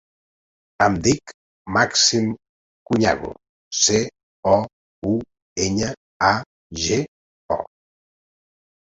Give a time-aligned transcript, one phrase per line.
[0.83, 1.31] Em dic
[1.73, 2.31] Màxim
[2.89, 3.29] Couñago:
[3.79, 3.99] ce,
[4.53, 4.53] o,
[5.11, 5.11] u,
[5.67, 5.91] enya,
[6.31, 6.33] a,
[6.87, 6.99] ge,
[7.57, 7.59] o.